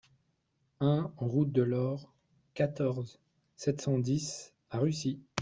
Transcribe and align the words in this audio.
un 0.79 1.13
route 1.19 1.51
de 1.51 1.61
l'Aure, 1.61 2.11
quatorze, 2.55 3.19
sept 3.55 3.81
cent 3.81 3.99
dix 3.99 4.51
à 4.71 4.79
Russy 4.79 5.19